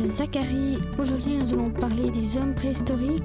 c'est 0.00 0.08
Zachary. 0.08 0.78
Aujourd'hui, 0.98 1.36
nous 1.36 1.52
allons 1.52 1.70
parler 1.70 2.10
des 2.10 2.38
hommes 2.38 2.54
préhistoriques. 2.54 3.22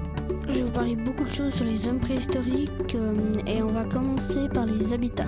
Je 0.48 0.58
vais 0.58 0.62
vous 0.62 0.70
parler 0.70 0.96
beaucoup 0.96 1.24
de 1.24 1.30
choses 1.30 1.54
sur 1.54 1.64
les 1.64 1.88
hommes 1.88 1.98
préhistoriques 1.98 2.94
euh, 2.94 3.14
et 3.46 3.62
on 3.62 3.68
va 3.68 3.84
commencer 3.84 4.48
par 4.52 4.66
les 4.66 4.92
habitats. 4.92 5.24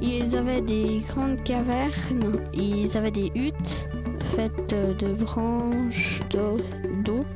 Ils 0.00 0.34
avaient 0.36 0.62
des 0.62 1.02
grandes 1.08 1.42
cavernes, 1.42 2.32
ils 2.54 2.96
avaient 2.96 3.10
des 3.10 3.30
huttes 3.34 3.88
faites 4.36 4.74
de 4.98 5.12
branches 5.12 6.20
d'eau 6.30 6.56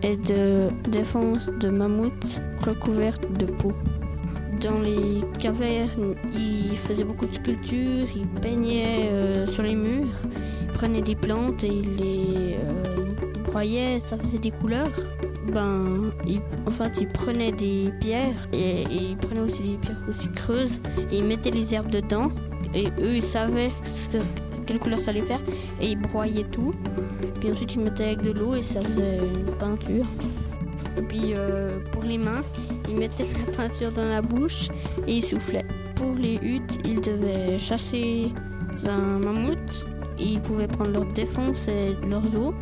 et 0.02 0.16
de 0.16 0.68
défense 0.88 1.50
de 1.60 1.68
mammouths 1.68 2.40
recouvertes 2.64 3.30
de 3.38 3.46
peau. 3.46 3.72
Dans 4.60 4.78
les 4.78 5.20
cavernes, 5.38 6.14
ils 6.32 6.76
faisaient 6.76 7.04
beaucoup 7.04 7.26
de 7.26 7.34
sculptures, 7.34 8.06
ils 8.16 8.40
peignaient 8.40 9.10
euh, 9.12 9.46
sur 9.46 9.64
les 9.64 9.74
murs, 9.74 10.06
ils 10.62 10.68
prenaient 10.68 11.02
des 11.02 11.16
plantes 11.16 11.64
et 11.64 11.68
ils 11.68 11.96
les 11.96 12.56
euh, 12.58 13.03
ça 14.00 14.18
faisait 14.18 14.38
des 14.38 14.50
couleurs. 14.50 14.90
Ben, 15.52 16.10
ils, 16.26 16.40
en 16.66 16.70
fait, 16.70 16.98
ils 17.00 17.06
prenaient 17.06 17.52
des 17.52 17.92
pierres 18.00 18.48
et, 18.52 18.82
ils 18.90 19.16
prenaient 19.16 19.42
aussi 19.42 19.62
des 19.62 19.76
pierres 19.76 20.02
aussi 20.08 20.28
creuses 20.32 20.80
et 21.10 21.18
ils 21.18 21.24
mettaient 21.24 21.52
les 21.52 21.74
herbes 21.74 21.90
dedans. 21.90 22.32
Et 22.74 22.86
eux, 23.00 23.16
ils 23.16 23.22
savaient 23.22 23.70
quelle 24.66 24.78
couleur 24.80 24.98
ça 24.98 25.10
allait 25.10 25.22
faire 25.22 25.40
et 25.80 25.90
ils 25.90 25.98
broyaient 25.98 26.50
tout. 26.50 26.72
Puis 27.40 27.52
ensuite, 27.52 27.74
ils 27.74 27.82
mettaient 27.82 28.04
avec 28.04 28.22
de 28.22 28.32
l'eau 28.32 28.54
et 28.54 28.62
ça 28.62 28.82
faisait 28.82 29.18
une 29.18 29.56
peinture. 29.58 30.06
Et 30.96 31.02
puis 31.02 31.34
euh, 31.34 31.78
pour 31.92 32.02
les 32.02 32.18
mains, 32.18 32.42
ils 32.88 32.96
mettaient 32.96 33.28
la 33.46 33.52
peinture 33.52 33.92
dans 33.92 34.08
la 34.08 34.22
bouche 34.22 34.68
et 35.06 35.18
ils 35.18 35.24
soufflaient. 35.24 35.66
Pour 35.94 36.14
les 36.14 36.34
huttes, 36.42 36.78
ils 36.84 37.00
devaient 37.00 37.56
chasser 37.58 38.32
un 38.88 39.18
mammouth. 39.20 39.86
Ils 40.24 40.40
pouvaient 40.40 40.66
prendre 40.66 40.90
leur 40.90 41.04
défense 41.04 41.68
et 41.68 41.94
leurs 42.08 42.24
os 42.34 42.54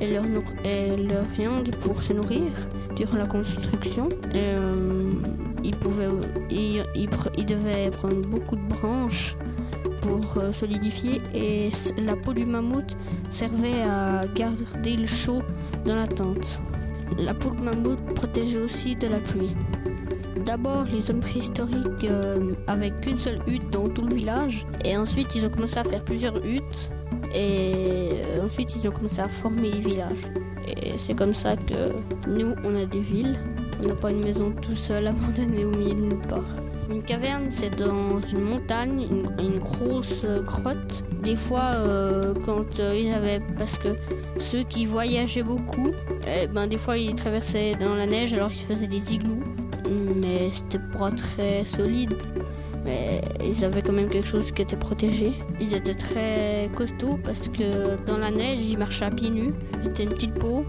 et 0.00 0.10
leur, 0.10 0.24
et 0.64 0.96
leur 0.96 1.24
viande 1.24 1.74
pour 1.76 2.00
se 2.00 2.14
nourrir 2.14 2.50
durant 2.96 3.18
la 3.18 3.26
construction. 3.26 4.08
Euh, 4.34 5.10
ils, 5.62 5.76
pouvaient, 5.76 6.08
ils, 6.50 6.84
ils, 6.94 7.46
devaient 7.46 7.90
prendre 7.90 8.26
beaucoup 8.28 8.56
de 8.56 8.66
branches 8.68 9.36
pour 10.00 10.38
euh, 10.38 10.52
solidifier 10.52 11.20
et 11.34 11.70
la 12.04 12.16
peau 12.16 12.32
du 12.32 12.46
mammouth 12.46 12.96
servait 13.30 13.82
à 13.82 14.22
garder 14.34 14.96
le 14.96 15.06
chaud 15.06 15.42
dans 15.84 15.96
la 15.96 16.06
tente. 16.06 16.60
La 17.18 17.34
peau 17.34 17.50
de 17.50 17.60
mammouth 17.60 18.02
protégeait 18.14 18.62
aussi 18.62 18.96
de 18.96 19.06
la 19.06 19.20
pluie. 19.20 19.54
D'abord, 20.46 20.84
les 20.92 21.08
hommes 21.10 21.20
préhistoriques 21.20 22.04
euh, 22.04 22.54
avaient 22.66 22.90
qu'une 23.02 23.18
seule 23.18 23.40
hutte 23.46 23.70
dans 23.70 23.86
tout 23.86 24.02
le 24.02 24.14
village, 24.14 24.64
et 24.84 24.96
ensuite 24.96 25.34
ils 25.36 25.44
ont 25.44 25.50
commencé 25.50 25.78
à 25.78 25.84
faire 25.84 26.02
plusieurs 26.02 26.44
huttes, 26.44 26.90
et 27.34 28.10
euh, 28.12 28.46
ensuite 28.46 28.74
ils 28.76 28.88
ont 28.88 28.92
commencé 28.92 29.20
à 29.20 29.28
former 29.28 29.70
des 29.70 29.80
villages. 29.80 30.22
Et 30.66 30.96
c'est 30.96 31.14
comme 31.14 31.34
ça 31.34 31.56
que 31.56 31.92
nous, 32.28 32.54
on 32.64 32.74
a 32.74 32.84
des 32.84 33.00
villes. 33.00 33.36
On 33.82 33.88
n'a 33.88 33.94
pas 33.94 34.10
une 34.10 34.22
maison 34.22 34.52
tout 34.62 34.76
seul 34.76 35.08
abandonnée 35.08 35.64
au 35.64 35.70
milieu 35.70 35.94
de 35.94 36.00
nulle 36.00 36.28
part. 36.28 36.44
Une 36.88 37.02
caverne, 37.02 37.46
c'est 37.50 37.76
dans 37.76 38.20
une 38.20 38.42
montagne, 38.42 39.06
une, 39.10 39.58
grosse 39.58 40.22
euh, 40.24 40.42
grotte. 40.42 41.04
Des 41.22 41.36
fois, 41.36 41.76
quand 42.44 42.64
ils 42.78 43.12
avaient, 43.12 43.40
parce 43.56 43.78
que 43.78 43.88
ceux 44.38 44.64
qui 44.64 44.86
voyageaient 44.86 45.44
beaucoup, 45.44 45.92
eh 46.26 46.48
ben, 46.48 46.66
des 46.66 46.78
fois 46.78 46.98
ils 46.98 47.14
traversaient 47.14 47.76
dans 47.76 47.94
la 47.94 48.06
neige 48.06 48.34
alors 48.34 48.50
ils 48.50 48.60
faisaient 48.60 48.88
des 48.88 49.14
igloos. 49.14 49.42
Mais 50.16 50.50
c'était 50.52 50.80
pas 50.98 51.10
très 51.12 51.64
solide. 51.64 52.14
Mais 52.84 53.20
ils 53.44 53.64
avaient 53.64 53.82
quand 53.82 53.92
même 53.92 54.08
quelque 54.08 54.26
chose 54.26 54.50
qui 54.52 54.62
était 54.62 54.76
protégé. 54.76 55.32
Ils 55.60 55.74
étaient 55.74 55.94
très 55.94 56.70
costauds 56.76 57.18
parce 57.22 57.48
que 57.48 58.02
dans 58.06 58.18
la 58.18 58.30
neige 58.30 58.60
ils 58.60 58.78
marchaient 58.78 59.04
à 59.04 59.10
pieds 59.10 59.30
nus. 59.30 59.52
C'était 59.82 60.04
une 60.04 60.10
petite 60.10 60.34
peau, 60.34 60.64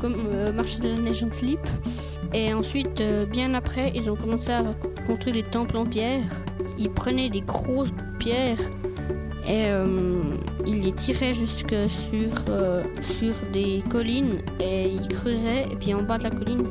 comme 0.00 0.16
euh, 0.32 0.52
marcher 0.52 0.80
dans 0.80 0.94
la 0.94 1.00
neige 1.00 1.24
en 1.24 1.32
slip. 1.32 1.60
Et 2.34 2.52
ensuite, 2.52 3.00
euh, 3.00 3.24
bien 3.24 3.54
après, 3.54 3.92
ils 3.94 4.10
ont 4.10 4.16
commencé 4.16 4.50
à 4.50 4.64
construire 5.06 5.36
des 5.36 5.42
temples 5.42 5.76
en 5.76 5.84
pierre. 5.84 6.24
Ils 6.78 6.90
prenaient 6.90 7.30
des 7.30 7.40
grosses 7.40 7.92
pierres 8.18 8.58
et 9.48 9.66
euh, 9.68 9.86
il 10.66 10.82
les 10.82 10.92
tirait 10.92 11.32
jusque 11.32 11.74
sur, 11.88 12.30
sur 13.00 13.34
des 13.52 13.82
collines 13.88 14.38
et 14.60 14.88
il 14.88 15.06
creusait 15.06 15.66
et 15.70 15.76
puis 15.76 15.94
en 15.94 16.02
bas 16.02 16.18
de 16.18 16.24
la 16.24 16.30
colline 16.30 16.68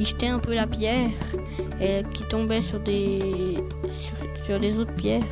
il 0.00 0.06
jetait 0.06 0.28
un 0.28 0.38
peu 0.38 0.54
la 0.54 0.66
pierre 0.66 1.10
et 1.80 2.02
qui 2.14 2.24
tombait 2.24 2.62
sur 2.62 2.80
des 2.80 3.56
sur, 4.44 4.58
les 4.58 4.78
autres 4.78 4.94
pierres 4.94 5.22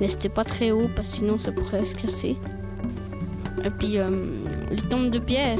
mais 0.00 0.08
c'était 0.08 0.28
pas 0.28 0.44
très 0.44 0.70
haut 0.70 0.88
parce 0.94 1.10
que 1.10 1.16
sinon 1.16 1.38
ça 1.38 1.52
pourrait 1.52 1.84
se 1.84 1.94
casser 1.94 2.36
et 3.64 3.70
puis 3.70 3.98
euh, 3.98 4.08
les 4.70 4.82
tombes 4.82 5.10
de 5.10 5.18
pierre 5.18 5.58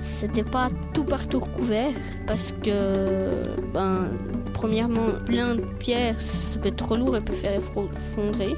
c'était 0.00 0.44
pas 0.44 0.68
tout 0.92 1.04
partout 1.04 1.40
recouvert 1.40 1.92
parce 2.26 2.52
que 2.62 3.42
ben 3.72 4.08
premièrement 4.52 5.12
plein 5.24 5.54
de 5.54 5.62
pierres 5.78 6.20
ça 6.20 6.58
peut 6.58 6.68
être 6.68 6.76
trop 6.76 6.96
lourd 6.96 7.16
et 7.16 7.20
peut 7.20 7.32
faire 7.34 7.58
effondrer 7.58 8.54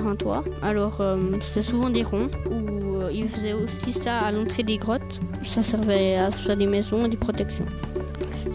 un 0.00 0.16
toit. 0.16 0.44
Alors 0.62 1.00
euh, 1.00 1.20
c'est 1.40 1.62
souvent 1.62 1.90
des 1.90 2.02
ronds 2.02 2.30
où 2.50 2.96
euh, 2.96 3.10
ils 3.12 3.28
faisaient 3.28 3.52
aussi 3.52 3.92
ça 3.92 4.20
à 4.20 4.32
l'entrée 4.32 4.62
des 4.62 4.78
grottes. 4.78 5.20
Ça 5.42 5.62
servait 5.62 6.16
à 6.16 6.30
faire 6.30 6.56
des 6.56 6.66
maisons 6.66 7.04
et 7.04 7.08
des 7.08 7.16
protections. 7.16 7.66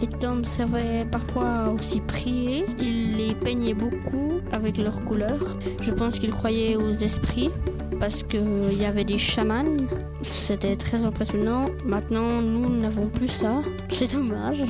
Les 0.00 0.08
tombes 0.08 0.44
servaient 0.44 1.06
parfois 1.10 1.74
aussi 1.78 2.00
prier. 2.00 2.64
Ils 3.28 3.36
peignaient 3.36 3.74
beaucoup 3.74 4.40
avec 4.52 4.78
leurs 4.78 5.00
couleurs. 5.00 5.58
Je 5.82 5.92
pense 5.92 6.18
qu'ils 6.18 6.32
croyaient 6.32 6.76
aux 6.76 6.94
esprits 6.94 7.50
parce 8.00 8.22
qu'il 8.22 8.72
y 8.72 8.86
avait 8.86 9.04
des 9.04 9.18
chamans. 9.18 9.76
C'était 10.22 10.76
très 10.76 11.04
impressionnant. 11.04 11.66
Maintenant, 11.84 12.40
nous 12.40 12.70
n'avons 12.70 13.08
plus 13.08 13.28
ça. 13.28 13.60
C'est 13.90 14.14
dommage. 14.14 14.62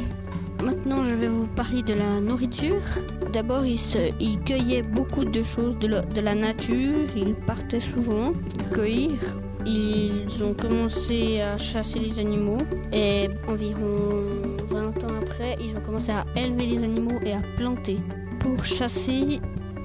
Maintenant, 0.64 1.04
je 1.04 1.14
vais 1.14 1.28
vous 1.28 1.46
parler 1.46 1.82
de 1.84 1.94
la 1.94 2.20
nourriture. 2.20 2.82
D'abord, 3.32 3.64
ils, 3.64 3.78
il 4.18 4.40
cueillaient 4.40 4.82
beaucoup 4.82 5.24
de 5.24 5.42
choses 5.44 5.78
de, 5.78 6.20
la 6.20 6.34
nature. 6.34 7.06
Ils 7.16 7.36
partaient 7.46 7.78
souvent 7.78 8.32
cueillir. 8.74 9.20
Ils 9.66 10.42
ont 10.42 10.54
commencé 10.54 11.40
à 11.42 11.56
chasser 11.58 12.00
les 12.00 12.18
animaux 12.18 12.58
et 12.92 13.28
environ 13.46 14.24
20 14.68 15.04
ans 15.04 15.14
après, 15.22 15.56
ils 15.60 15.76
ont 15.76 15.80
commencé 15.80 16.10
à 16.10 16.24
élever 16.36 16.66
les 16.66 16.82
animaux 16.82 17.20
et 17.24 17.34
à 17.34 17.42
planter. 17.56 17.98
Pour 18.56 18.64
chasser, 18.64 19.40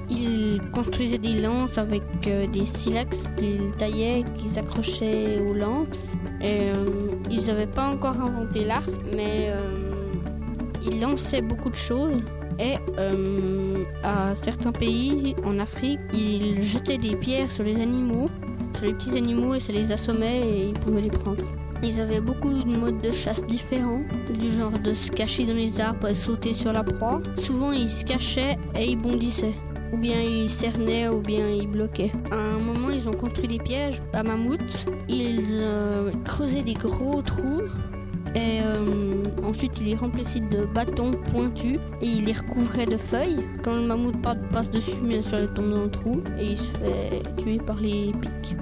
ils 0.08 0.58
construisaient 0.72 1.18
des 1.18 1.42
lances 1.42 1.76
avec 1.76 2.02
euh, 2.26 2.46
des 2.46 2.64
silex 2.64 3.26
qu'ils 3.36 3.70
taillaient, 3.72 4.24
qu'ils 4.34 4.58
accrochaient 4.58 5.38
aux 5.42 5.52
lances. 5.52 5.98
Et, 6.40 6.70
euh, 6.70 6.86
ils 7.30 7.46
n'avaient 7.46 7.66
pas 7.66 7.90
encore 7.90 8.18
inventé 8.18 8.64
l'arc, 8.64 8.88
mais 9.14 9.50
euh, 9.50 9.74
ils 10.82 10.98
lançaient 10.98 11.42
beaucoup 11.42 11.68
de 11.68 11.76
choses. 11.76 12.22
Et 12.58 12.76
à 14.02 14.34
certains 14.34 14.72
pays, 14.72 15.34
en 15.44 15.58
Afrique, 15.58 16.00
ils 16.14 16.62
jetaient 16.62 16.98
des 16.98 17.16
pierres 17.16 17.50
sur 17.50 17.64
les 17.64 17.80
animaux, 17.82 18.28
sur 18.76 18.86
les 18.86 18.94
petits 18.94 19.18
animaux, 19.18 19.54
et 19.54 19.60
ça 19.60 19.72
les 19.72 19.92
assommait 19.92 20.40
et 20.40 20.68
ils 20.68 20.74
pouvaient 20.74 21.02
les 21.02 21.10
prendre. 21.10 21.44
Ils 21.86 22.00
avaient 22.00 22.20
beaucoup 22.20 22.50
de 22.50 22.76
modes 22.78 23.02
de 23.02 23.12
chasse 23.12 23.44
différents, 23.44 24.00
du 24.32 24.50
genre 24.50 24.78
de 24.78 24.94
se 24.94 25.10
cacher 25.10 25.44
dans 25.44 25.54
les 25.54 25.78
arbres 25.80 26.08
et 26.08 26.14
sauter 26.14 26.54
sur 26.54 26.72
la 26.72 26.82
proie. 26.82 27.20
Souvent, 27.36 27.72
ils 27.72 27.90
se 27.90 28.04
cachaient 28.04 28.56
et 28.74 28.86
ils 28.86 28.96
bondissaient. 28.96 29.54
Ou 29.92 29.98
bien 29.98 30.18
ils 30.18 30.48
cernaient, 30.48 31.08
ou 31.08 31.20
bien 31.20 31.46
ils 31.46 31.68
bloquaient. 31.68 32.12
À 32.30 32.36
un 32.36 32.58
moment, 32.58 32.88
ils 32.90 33.06
ont 33.06 33.12
construit 33.12 33.48
des 33.48 33.58
pièges 33.58 34.00
à 34.14 34.22
mammouths. 34.22 34.86
Ils 35.08 35.60
euh, 35.60 36.10
creusaient 36.24 36.62
des 36.62 36.72
gros 36.72 37.20
trous 37.20 37.60
et 38.34 38.60
euh, 38.62 39.22
ensuite, 39.44 39.78
il 39.80 39.86
les 39.86 39.94
remplissait 39.94 40.40
de 40.40 40.64
bâtons 40.64 41.12
pointus 41.32 41.78
et 42.00 42.06
il 42.06 42.24
les 42.24 42.32
recouvrait 42.32 42.86
de 42.86 42.96
feuilles. 42.96 43.44
Quand 43.62 43.74
le 43.74 43.82
mammouth 43.82 44.20
passe 44.22 44.70
dessus, 44.70 45.00
bien 45.02 45.22
sûr, 45.22 45.38
il 45.38 45.48
tombe 45.48 45.70
dans 45.70 45.84
le 45.84 45.90
trou 45.90 46.22
et 46.38 46.52
il 46.52 46.58
se 46.58 46.64
fait 46.64 47.22
tuer 47.36 47.58
par 47.58 47.78
les 47.78 48.12
pics. 48.20 48.56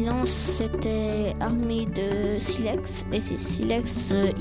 Les 0.00 0.06
lances 0.06 0.62
étaient 0.62 1.34
armées 1.40 1.84
de 1.86 2.38
silex 2.38 3.04
et 3.12 3.20
ces 3.20 3.36
silex, 3.36 4.10
euh, 4.12 4.32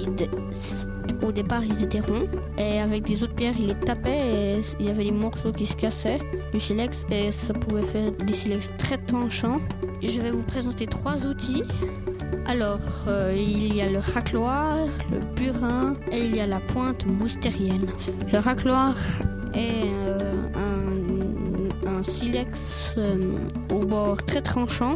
au 1.21 1.31
départ, 1.33 1.63
ils 1.65 1.83
étaient 1.83 1.99
ronds 1.99 2.29
et 2.57 2.79
avec 2.79 3.03
des 3.03 3.23
autres 3.23 3.35
pierres, 3.35 3.55
ils 3.59 3.67
les 3.67 3.75
tapaient 3.75 4.57
et 4.57 4.61
il 4.79 4.85
y 4.85 4.89
avait 4.89 5.05
des 5.05 5.11
morceaux 5.11 5.51
qui 5.51 5.65
se 5.65 5.75
cassaient 5.75 6.19
du 6.53 6.61
silex 6.61 7.05
et 7.11 7.33
ça 7.33 7.53
pouvait 7.53 7.81
faire 7.81 8.11
des 8.11 8.33
silex 8.33 8.69
très 8.77 8.97
tranchants. 8.97 9.59
Je 10.01 10.21
vais 10.21 10.31
vous 10.31 10.43
présenter 10.43 10.87
trois 10.87 11.25
outils. 11.25 11.63
Alors, 12.45 12.79
euh, 13.07 13.33
il 13.35 13.75
y 13.75 13.81
a 13.81 13.89
le 13.89 13.99
racloir, 13.99 14.77
le 15.11 15.19
burin 15.35 15.93
et 16.11 16.19
il 16.19 16.35
y 16.35 16.39
a 16.39 16.47
la 16.47 16.61
pointe 16.61 17.05
moustérienne. 17.05 17.85
Le 18.31 18.39
racloir 18.39 18.95
est 19.53 19.83
euh, 20.07 20.17
un, 21.85 22.01
silex 22.01 22.95
au 23.73 23.79
bord 23.79 24.23
très 24.23 24.41
tranchant 24.41 24.95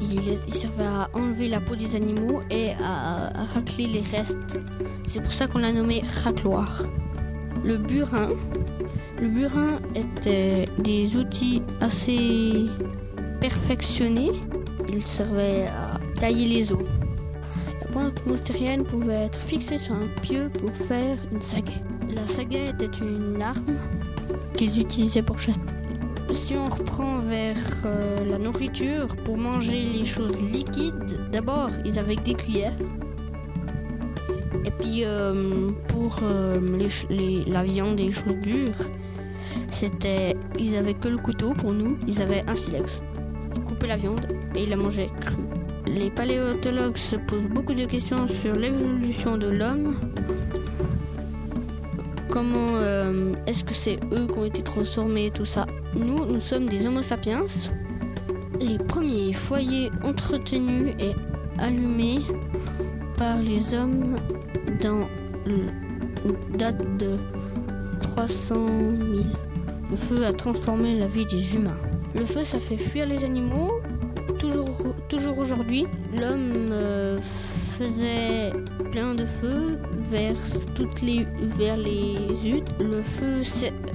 il, 0.00 0.54
servait 0.54 0.84
à 0.84 1.08
enlever 1.12 1.48
la 1.48 1.60
peau 1.60 1.76
des 1.76 1.94
animaux 1.96 2.40
et 2.50 2.70
à, 2.82 3.44
racler 3.54 3.86
les 3.86 4.00
restes. 4.00 4.58
C'est 5.04 5.22
pour 5.22 5.32
ça 5.32 5.46
qu'on 5.46 5.58
l'a 5.58 5.72
nommé 5.72 6.02
racloir. 6.24 6.82
le 7.64 7.78
burin. 7.78 8.28
Le 9.20 9.28
burin 9.28 9.80
était 9.94 10.66
des 10.78 11.16
outils 11.16 11.62
assez 11.80 12.66
perfectionnés. 13.40 14.32
Il 14.88 15.04
servait 15.04 15.66
à 15.66 15.98
tailler 16.20 16.46
les 16.48 16.72
os. 16.72 16.84
La 17.80 17.86
pointe 17.88 18.26
moustérienne 18.26 18.84
pouvait 18.84 19.24
être 19.24 19.40
fixée 19.40 19.78
sur 19.78 19.94
un 19.94 20.08
pieu 20.20 20.50
pour 20.50 20.70
faire 20.70 21.16
une 21.32 21.40
sagaie. 21.40 21.82
La 22.14 22.26
sagaie 22.26 22.70
était 22.70 22.98
une 23.00 23.40
arme 23.40 23.76
qu'ils 24.54 24.80
utilisaient 24.80 25.22
pour 25.22 25.38
chasser. 25.38 25.60
Si 26.30 26.54
on 26.54 26.66
reprend 26.66 27.18
vers 27.20 27.56
euh, 27.84 28.16
la 28.28 28.38
nourriture, 28.38 29.06
pour 29.24 29.36
manger 29.36 29.80
les 29.96 30.04
choses 30.04 30.36
liquides, 30.52 31.20
d'abord 31.30 31.70
ils 31.84 31.98
avaient 31.98 32.16
des 32.16 32.34
cuillères. 32.34 32.76
Et 34.64 34.70
puis 34.70 35.02
euh, 35.04 35.68
pour 35.88 36.18
euh, 36.22 36.56
la 37.46 37.62
viande 37.62 38.00
et 38.00 38.04
les 38.04 38.12
choses 38.12 38.36
dures, 38.42 38.86
c'était, 39.70 40.36
ils 40.58 40.76
avaient 40.76 40.94
que 40.94 41.08
le 41.08 41.18
couteau 41.18 41.52
pour 41.52 41.72
nous, 41.72 41.96
ils 42.06 42.20
avaient 42.20 42.42
un 42.48 42.54
silex. 42.54 43.02
Ils 43.54 43.62
coupaient 43.62 43.86
la 43.86 43.96
viande 43.96 44.26
et 44.54 44.64
ils 44.64 44.70
la 44.70 44.76
mangeaient 44.76 45.10
crue. 45.20 45.36
Les 45.86 46.10
paléontologues 46.10 46.96
se 46.96 47.16
posent 47.16 47.46
beaucoup 47.48 47.74
de 47.74 47.84
questions 47.84 48.26
sur 48.26 48.54
l'évolution 48.56 49.36
de 49.36 49.46
l'homme. 49.46 49.94
Comment 52.36 52.78
est-ce 53.46 53.64
que 53.64 53.72
c'est 53.72 53.98
eux 54.12 54.26
qui 54.26 54.38
ont 54.38 54.44
été 54.44 54.60
transformés, 54.60 55.30
tout 55.30 55.46
ça 55.46 55.64
nous, 55.94 56.26
nous 56.26 56.38
sommes 56.38 56.66
des 56.66 56.86
Homo 56.86 57.02
sapiens. 57.02 57.46
Les 58.60 58.76
premiers 58.76 59.32
foyers 59.32 59.90
entretenus 60.04 60.92
et 61.00 61.12
allumés 61.58 62.18
par 63.16 63.38
les 63.38 63.72
hommes 63.72 64.16
dans 64.82 65.08
date 66.58 66.98
de 66.98 67.16
300 68.02 68.54
000. 68.54 69.22
Le 69.90 69.96
feu 69.96 70.26
a 70.26 70.34
transformé 70.34 70.98
la 70.98 71.06
vie 71.06 71.24
des 71.24 71.54
humains. 71.54 71.78
Le 72.14 72.26
feu, 72.26 72.44
ça 72.44 72.60
fait 72.60 72.76
fuir 72.76 73.06
les 73.06 73.24
animaux. 73.24 73.80
Toujours, 74.38 74.76
toujours 75.08 75.38
aujourd'hui, 75.38 75.86
l'homme 76.12 76.68
euh, 76.70 77.18
faisait 77.78 78.52
plein 78.90 79.14
de 79.14 79.26
feu 79.26 79.78
vers 80.10 80.34
les 81.02 81.26
vers 81.58 81.78
huttes. 82.44 82.74
Le 82.80 83.02
feu 83.02 83.42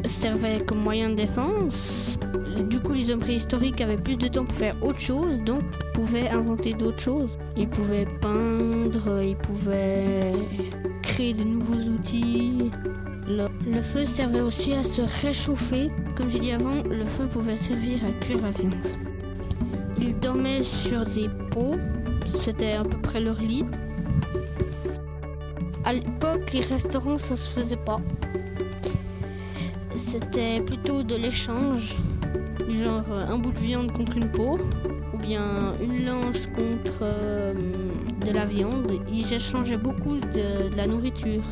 servait 0.06 0.60
comme 0.66 0.80
moyen 0.80 1.10
de 1.10 1.16
défense. 1.16 2.18
Du 2.70 2.80
coup, 2.80 2.94
les 2.94 3.12
hommes 3.12 3.20
préhistoriques 3.20 3.82
avaient 3.82 3.96
plus 3.96 4.18
de 4.18 4.28
temps 4.28 4.46
pour 4.46 4.56
faire 4.56 4.76
autre 4.82 5.00
chose, 5.00 5.42
donc 5.46 5.62
pouvaient 5.94 6.30
inventer 6.30 6.74
d'autres 6.74 7.02
choses. 7.02 7.38
Ils 7.58 7.70
pouvaient 7.70 8.08
peindre, 8.22 9.22
ils 9.24 9.38
pouvaient 9.38 10.34
créer 11.02 11.34
de 11.34 11.44
nouveaux 11.44 11.90
outils. 11.92 12.72
Le, 13.28 13.48
le 13.66 13.82
feu 13.82 14.06
servait 14.06 14.42
aussi 14.42 14.74
à 14.74 14.84
se 14.84 15.02
réchauffer. 15.26 15.90
Comme 16.16 16.30
j'ai 16.30 16.40
dit 16.40 16.52
avant, 16.52 16.84
le 16.90 17.06
feu 17.06 17.28
pouvait 17.28 17.58
servir 17.58 18.00
à 18.08 18.12
cuire 18.24 18.42
la 18.42 18.52
viande. 18.52 18.76
Ils 20.00 20.18
dormaient 20.20 20.64
sur 20.64 21.06
des 21.06 21.30
pots, 21.52 21.78
c'était 22.34 22.74
à 22.74 22.84
peu 22.84 22.98
près 22.98 23.20
leur 23.20 23.40
lit. 23.42 23.66
À 25.86 25.94
l'époque, 25.94 26.52
les 26.54 26.62
restaurants, 26.62 27.18
ça 27.18 27.36
se 27.36 27.50
faisait 27.50 27.76
pas. 27.76 28.00
C'était 29.96 30.62
plutôt 30.62 31.04
de 31.04 31.16
l'échange, 31.16 31.96
genre 32.70 33.06
euh, 33.12 33.28
un 33.28 33.38
bout 33.38 33.52
de 33.52 33.60
viande 33.60 33.92
contre 33.92 34.18
une 34.18 34.30
peau, 34.32 34.58
ou 35.14 35.18
bien 35.18 35.74
une 35.82 36.06
lance 36.06 36.48
contre 36.48 37.00
euh, 37.02 37.54
de 38.26 38.32
la 38.32 38.46
viande. 38.46 38.92
Ils 39.12 39.34
échangeaient 39.34 39.78
beaucoup 39.78 40.16
de, 40.16 40.70
de 40.70 40.76
la 40.76 40.88
nourriture. 40.88 41.44